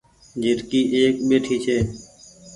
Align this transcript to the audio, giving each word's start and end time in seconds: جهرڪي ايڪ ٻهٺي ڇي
جهرڪي 0.41 0.81
ايڪ 0.95 1.15
ٻهٺي 1.27 1.55
ڇي 1.65 1.77